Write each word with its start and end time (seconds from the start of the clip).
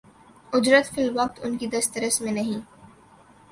اجرت 0.53 0.85
فی 0.93 1.01
الوقت 1.03 1.39
ان 1.43 1.57
کی 1.57 1.67
دسترس 1.67 2.19
میں 2.21 2.31
نہیں 2.31 2.59